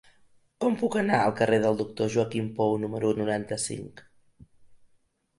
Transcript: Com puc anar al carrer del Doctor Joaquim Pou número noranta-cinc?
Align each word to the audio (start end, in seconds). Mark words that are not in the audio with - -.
Com 0.63 0.75
puc 0.77 0.95
anar 1.01 1.17
al 1.25 1.33
carrer 1.41 1.59
del 1.65 1.77
Doctor 1.81 2.09
Joaquim 2.13 2.47
Pou 2.59 2.73
número 2.85 3.11
noranta-cinc? 3.19 4.03